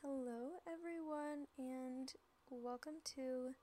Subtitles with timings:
[0.00, 2.12] Hello, everyone, and
[2.50, 3.54] welcome to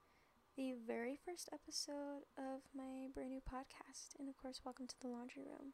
[0.57, 4.19] the very first episode of my brand new podcast.
[4.19, 5.71] And of course, welcome to the laundry room.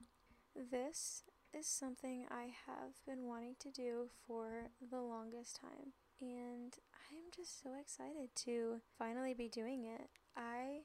[0.56, 5.93] This is something I have been wanting to do for the longest time.
[6.21, 6.74] And
[7.12, 10.10] I'm just so excited to finally be doing it.
[10.37, 10.82] I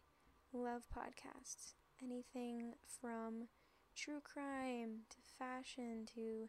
[0.52, 1.74] love podcasts.
[2.02, 3.48] Anything from
[3.94, 6.48] true crime to fashion to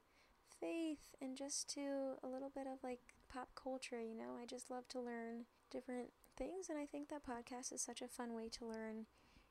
[0.59, 2.99] faith and just to a little bit of like
[3.31, 4.37] pop culture, you know.
[4.41, 8.07] I just love to learn different things and I think that podcast is such a
[8.07, 9.05] fun way to learn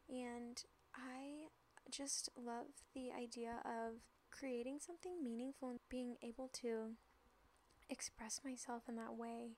[0.09, 0.63] and
[0.95, 1.49] I
[1.91, 6.93] just love the idea of creating something meaningful and being able to
[7.89, 9.57] express myself in that way.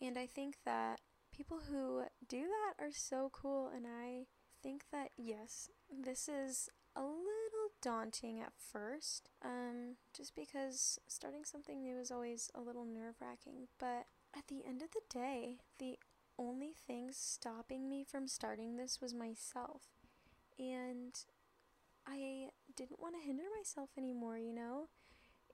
[0.00, 1.00] And I think that
[1.34, 4.26] people who do that are so cool and I
[4.62, 11.82] think that yes, this is a little daunting at first, um, just because starting something
[11.82, 13.68] new is always a little nerve wracking.
[13.78, 15.98] But at the end of the day, the
[16.38, 19.82] only thing stopping me from starting this was myself.
[20.58, 21.14] And
[22.06, 24.88] I didn't want to hinder myself anymore, you know?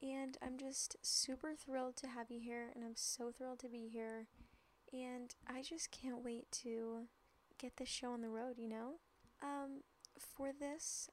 [0.02, 3.88] And I'm just super thrilled to have you here, and I'm so thrilled to be
[3.92, 4.26] here.
[4.92, 7.08] And I just can't wait to
[7.58, 8.94] get this show on the road, you know?
[9.42, 9.82] Um,
[10.18, 11.10] for this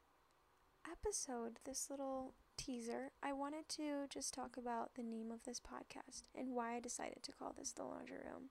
[0.90, 6.24] episode, this little teaser, I wanted to just talk about the name of this podcast
[6.36, 8.50] and why I decided to call this The Laundry Room.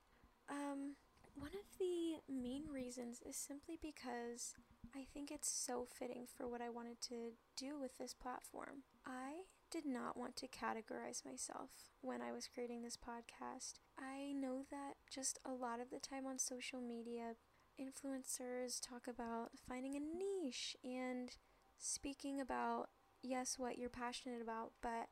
[0.49, 0.97] Um,
[1.35, 4.55] one of the main reasons is simply because
[4.95, 8.85] I think it's so fitting for what I wanted to do with this platform.
[9.07, 11.71] I did not want to categorize myself
[12.03, 13.75] when I was creating this podcast.
[13.99, 17.37] I know that just a lot of the time on social media,
[17.81, 21.37] influencers talk about finding a niche and
[21.79, 22.91] speaking about,
[23.23, 25.09] yes, what you're passionate about, but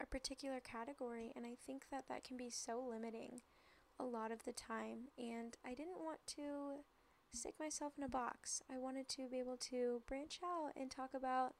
[0.00, 1.32] a particular category.
[1.36, 3.40] And I think that that can be so limiting
[3.98, 5.08] a lot of the time.
[5.18, 6.82] And I didn't want to
[7.32, 8.62] stick myself in a box.
[8.72, 11.54] I wanted to be able to branch out and talk about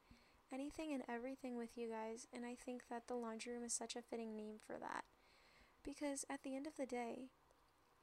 [0.52, 2.26] anything and everything with you guys.
[2.32, 5.04] And I think that the laundry room is such a fitting name for that.
[5.84, 7.28] Because at the end of the day,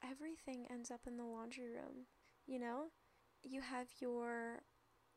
[0.03, 2.05] everything ends up in the laundry room.
[2.45, 2.91] You know,
[3.43, 4.63] you have your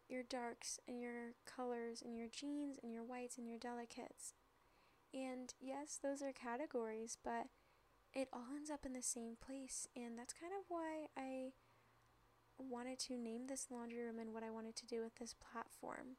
[0.08, 4.34] your darks and your colors and your jeans and your whites and your delicates.
[5.12, 7.46] And yes, those are categories, but
[8.12, 9.86] it all ends up in the same place.
[9.96, 11.52] And that's kind of why I
[12.58, 16.16] wanted to name this laundry room and what I wanted to do with this platform.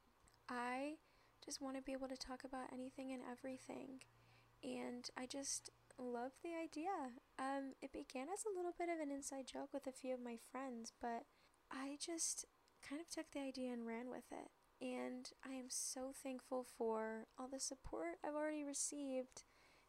[0.49, 0.95] I
[1.43, 4.01] just want to be able to talk about anything and everything.
[4.63, 5.69] And I just
[6.01, 7.15] love the idea.
[7.39, 10.19] Um, it began as a little bit of an inside joke with a few of
[10.21, 11.23] my friends, but
[11.71, 12.45] I just
[12.87, 14.49] kind of took the idea and ran with it.
[14.81, 19.43] And I am so thankful for all the support I've already received.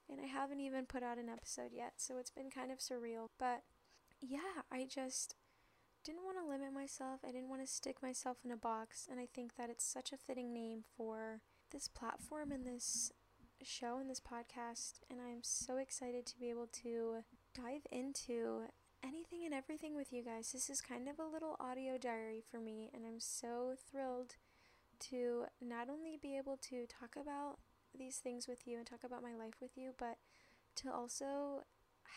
[0.09, 3.29] And I haven't even put out an episode yet, so it's been kind of surreal.
[3.39, 3.63] But
[4.21, 5.35] yeah, I just
[6.05, 7.21] didn't want to limit myself.
[7.27, 9.09] I didn't want to stick myself in a box.
[9.11, 11.41] And I think that it's such a fitting name for
[11.73, 13.11] this platform and this
[13.65, 15.01] show and this podcast.
[15.11, 17.25] And I'm so excited to be able to
[17.55, 18.65] dive into
[19.05, 20.53] anything and everything with you guys.
[20.53, 24.37] This is kind of a little audio diary for me, and I'm so thrilled
[24.99, 27.59] to not only be able to talk about
[27.97, 30.17] these things with you and talk about my life with you, but
[30.77, 31.65] to also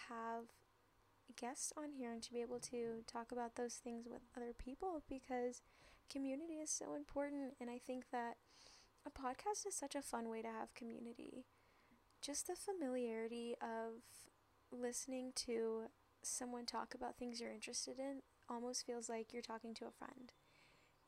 [0.09, 0.45] have
[1.39, 5.03] guests on here and to be able to talk about those things with other people
[5.09, 5.61] because
[6.09, 8.37] community is so important, and I think that
[9.05, 11.45] a podcast is such a fun way to have community.
[12.21, 14.01] Just the familiarity of
[14.71, 15.83] listening to
[16.23, 20.33] someone talk about things you're interested in almost feels like you're talking to a friend.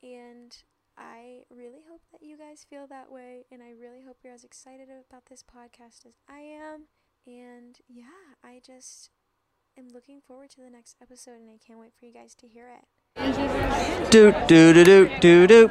[0.02, 0.56] And
[0.96, 4.44] I really hope that you guys feel that way, and I really hope you're as
[4.44, 6.84] excited about this podcast as I am.
[7.26, 9.10] And yeah, I just
[9.78, 12.48] am looking forward to the next episode, and I can't wait for you guys to
[12.48, 12.84] hear it.
[14.10, 15.70] Do do do do do do.